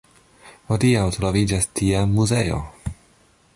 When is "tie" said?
1.81-2.01